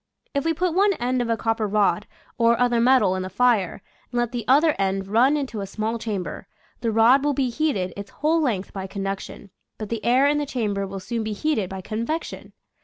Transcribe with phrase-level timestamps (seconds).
[0.33, 2.07] If we put one end of a copper rod
[2.39, 5.99] or other metal in the fire and let the other end run into a small
[5.99, 6.47] chamber,
[6.79, 10.47] the rod will be heated its whole length by conduction, but the air in the
[10.47, 12.53] cham ber will soon be heated by convection.